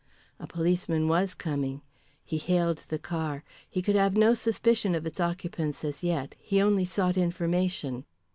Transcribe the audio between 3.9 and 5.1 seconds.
have no suspicion of